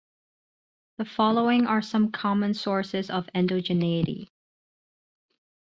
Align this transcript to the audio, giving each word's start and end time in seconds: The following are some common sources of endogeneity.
The 0.97 1.05
following 1.05 1.67
are 1.67 1.83
some 1.83 2.09
common 2.11 2.55
sources 2.55 3.11
of 3.11 3.29
endogeneity. 3.35 4.29